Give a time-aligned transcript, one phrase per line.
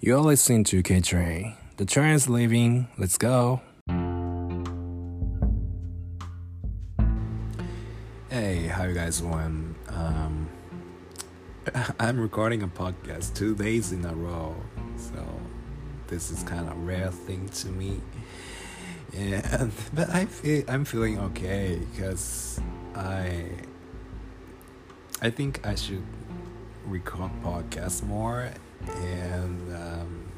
[0.00, 1.56] You're listening to K Train.
[1.76, 2.86] The train is leaving.
[2.98, 3.60] Let's go.
[8.30, 9.74] Hey, how you guys doing?
[9.88, 10.48] Um,
[11.98, 14.54] I'm recording a podcast two days in a row,
[14.96, 15.26] so
[16.06, 18.00] this is kind of rare thing to me.
[19.16, 22.60] And but I feel I'm feeling okay because
[22.94, 23.46] I
[25.20, 26.04] I think I should
[26.86, 28.52] record podcasts more
[28.86, 30.32] and um,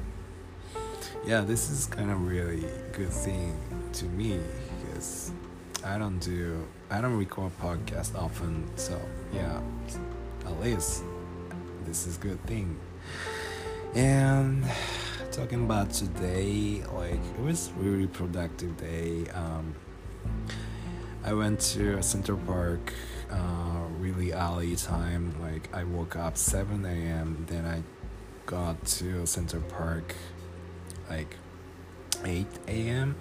[1.24, 3.58] yeah this is kind of really good thing
[3.92, 4.40] to me
[4.82, 5.32] because
[5.84, 9.00] i don't do i don't record podcast often so
[9.32, 9.60] yeah
[10.46, 11.04] at least
[11.84, 12.78] this is good thing.
[13.94, 14.64] And
[15.32, 19.26] talking about today like it was really productive day.
[19.30, 19.74] Um,
[21.24, 22.92] i went to central park
[23.30, 27.82] uh, really early time like i woke up 7 a.m then i
[28.50, 30.16] got to Central Park
[31.08, 31.36] like
[32.24, 33.14] 8 a.m.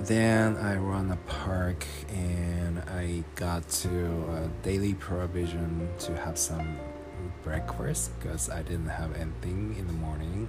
[0.00, 6.78] Then I run a park and I got to daily provision to have some
[7.42, 10.48] breakfast because I didn't have anything in the morning.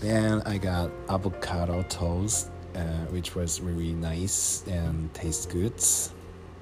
[0.00, 5.72] Then I got avocado toast, uh, which was really nice and tastes good.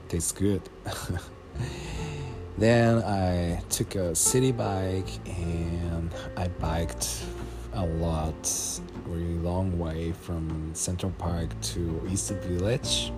[0.09, 0.63] Tastes good.
[2.61, 7.25] Then I took a Citi Bike and I biked
[7.73, 13.13] a lot, really long way from Central Park to East Village.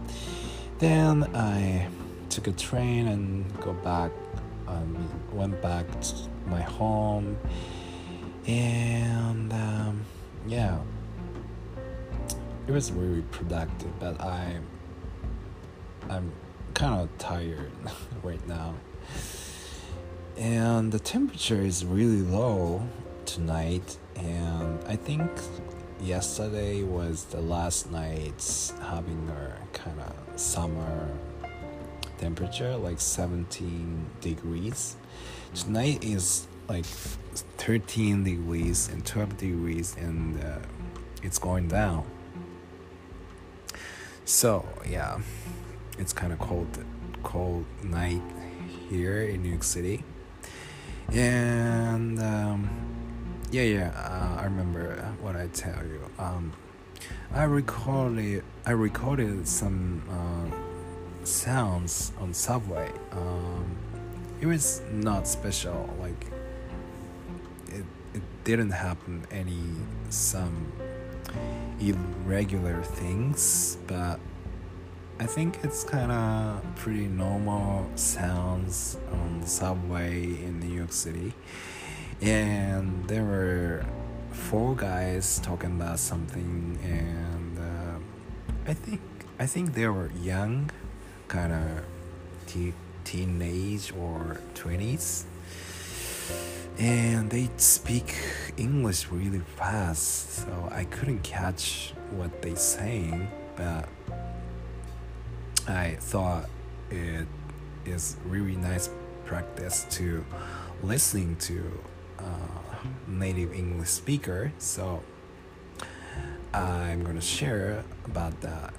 [0.79, 1.89] Then I
[2.29, 4.13] took a train and go back,
[4.69, 6.15] um, went back to
[6.47, 7.37] my home,
[8.47, 10.05] and um,
[10.47, 10.79] yeah,
[12.69, 13.91] it was really productive.
[13.99, 14.57] But I,
[16.09, 16.31] I'm
[16.75, 17.73] kind of tired
[18.23, 18.77] right now
[20.37, 22.83] and the temperature is really low
[23.27, 25.31] tonight and i think
[26.01, 31.09] yesterday was the last night having a kind of summer
[32.23, 34.97] temperature like 17 degrees.
[35.55, 40.59] Tonight is like 13 degrees and 12 degrees and uh,
[41.25, 42.05] it's going down.
[44.25, 45.21] So yeah
[45.99, 46.69] it's kind of cold
[47.25, 48.23] cold night
[48.89, 50.05] here in new york city.
[51.13, 52.71] And um,
[53.51, 56.01] yeah yeah uh, i remember what i tell you.
[56.19, 56.53] Um,
[57.33, 62.91] i recorded i recorded some uh, sounds on subway.
[63.13, 63.77] Um,
[64.41, 66.27] it was not special like
[67.69, 67.85] it,
[68.15, 69.63] it didn't happen any
[70.11, 70.73] some
[71.81, 74.19] irregular things but
[75.19, 81.33] I think it's kind of pretty normal sounds on the subway in New York City.
[82.21, 83.85] And there were
[84.31, 89.01] four guys talking about something, and uh, I think
[89.39, 90.71] I think they were young,
[91.29, 91.85] kind of
[92.47, 92.75] te-
[93.05, 95.27] teenage or twenties,
[96.79, 98.15] and they speak
[98.57, 103.89] English really fast, so I couldn't catch what they saying, but
[105.69, 106.49] I thought
[106.91, 107.27] it
[107.85, 108.91] is really nice
[109.25, 110.25] practice to
[110.83, 111.81] listening to
[112.19, 112.23] uh,
[113.07, 114.53] native English speaker.
[114.59, 115.03] So
[116.53, 118.75] I'm gonna share about that.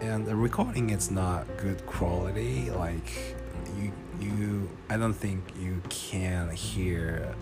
[0.00, 2.70] And the recording is not good quality.
[2.70, 3.36] Like
[3.78, 7.34] you, you, I don't think you can hear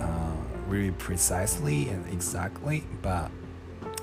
[0.00, 0.32] uh,
[0.66, 2.84] really precisely and exactly.
[3.02, 3.30] But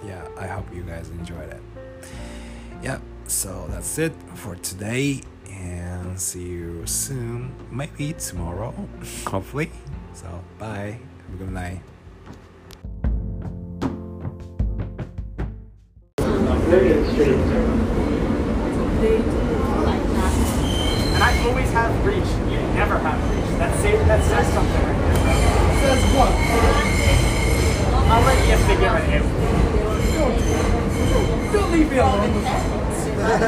[0.06, 1.62] yeah, I hope you guys enjoyed it.
[2.82, 3.02] Yep.
[3.28, 5.22] So that's it for today,
[5.52, 7.54] and see you soon.
[7.70, 8.74] Maybe tomorrow,
[9.28, 9.70] hopefully.
[10.14, 10.28] So,
[10.58, 10.98] bye.
[11.26, 11.82] Have a good night.
[21.14, 22.32] And I always have reach.
[22.50, 23.60] You never have reach.
[23.60, 23.76] That,
[24.08, 24.84] that says something.
[25.82, 26.32] Says what?
[28.10, 29.28] I'll let you figure it out.
[31.54, 32.78] Don't leave me alone.
[33.38, 33.46] Well,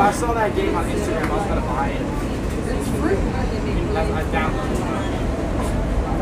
[0.00, 1.24] I saw that game on Instagram.
[1.24, 2.04] I was gonna buy it.
[2.76, 3.16] It's free.
[3.16, 4.84] I, I downloaded it.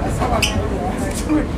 [0.06, 0.54] That's how I do
[1.42, 1.50] it.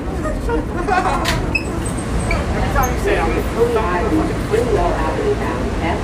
[2.49, 6.01] Every time you say it, I'm gonna Fully Avenue, Willow Avenue bound F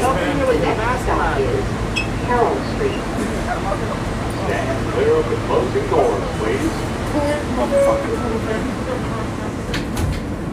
[0.00, 1.66] Something with The the next mask stop is
[2.22, 3.02] Carroll Street.
[4.46, 6.70] Stand clear of the closing doors, please.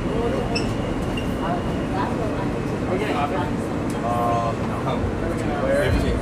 [5.49, 6.19] A train.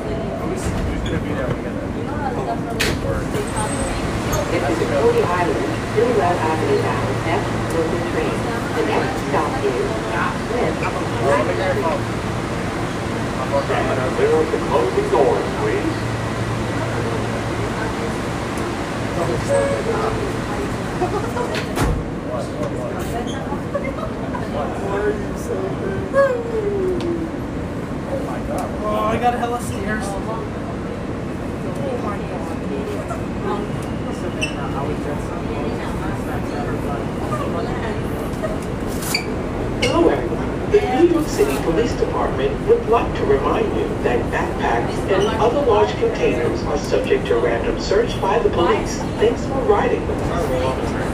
[4.48, 7.44] This is Coney Island, Stillwell Avenue bound F
[7.74, 8.38] local train.
[8.76, 9.86] The next stop is
[11.78, 12.27] Smith.
[13.38, 13.64] Street.
[13.68, 15.96] Stand clear of the doors, please.
[28.10, 28.68] Oh, my god.
[28.84, 30.06] Oh, I got a hella stairs.
[30.06, 30.12] Oh
[32.04, 32.48] my god
[39.98, 40.72] everyone.
[40.72, 45.62] The New York City Police Department would like to remind you that backpacks and other
[45.66, 49.00] large containers are subject to random search by the police.
[49.20, 51.07] Thanks for riding with us.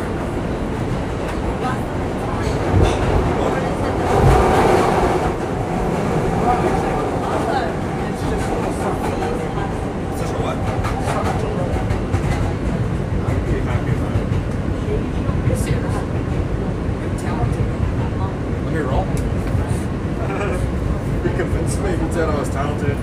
[21.43, 21.91] Convinced me.
[21.91, 22.95] You said I was talented.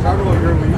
[0.00, 0.76] Try to your lead.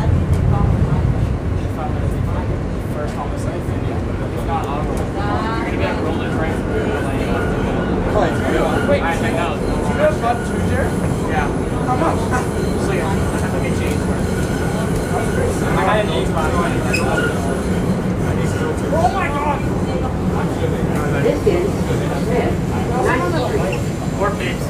[2.94, 4.94] First on the site, it's not audible.
[4.94, 7.02] Uh, You're gonna be like rolling right through the.
[8.14, 8.34] Like.
[8.88, 9.58] Wait, I think that was.
[9.58, 10.92] You guys got two chairs?
[11.30, 11.50] Yeah.
[11.86, 12.18] How much?
[12.86, 14.22] So yeah, I have to get changed for it.
[15.66, 16.46] I had an eight spot.
[18.94, 19.58] Oh my god!
[21.22, 21.66] This is
[22.22, 22.54] Smith.
[23.04, 23.71] Ninth Street.
[24.22, 24.62] Or babes.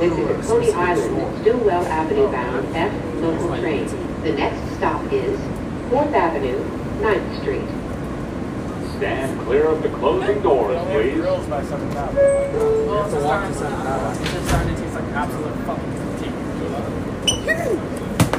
[0.00, 1.40] A Coney Island.
[1.42, 2.92] Stillwell Avenue bound F
[3.22, 3.86] local train.
[4.24, 5.38] The next stop is
[5.90, 6.58] Fourth Avenue,
[7.00, 7.89] Ninth Street.
[9.00, 11.14] Stand clear of the closing doors, We please.
[11.14, 12.16] grills by seven thousand.
[12.16, 13.14] Well, it's
[14.20, 16.32] It's just starting to taste like absolute fucking tea.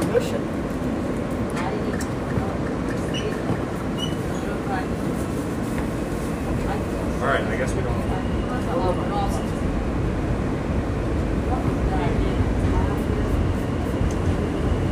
[0.05, 0.41] Delicious.
[7.21, 7.97] All right, I guess we don't.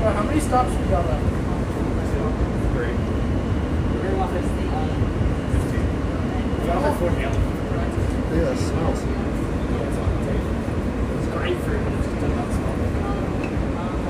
[0.02, 1.26] Well, how many stops we got left?
[2.74, 2.98] Great.
[4.02, 5.19] We
[6.70, 6.78] yeah,
[8.46, 9.02] that smells.
[11.18, 11.58] It's great.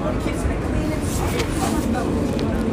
[0.07, 2.68] It keeps me clean and